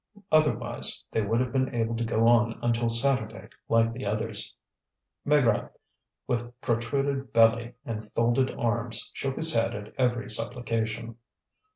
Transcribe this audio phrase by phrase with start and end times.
[0.31, 4.55] Otherwise they would have been able to go on until Saturday, like the others.
[5.27, 5.69] Maigrat,
[6.25, 11.17] with protruded belly and folded arms, shook his head at every supplication.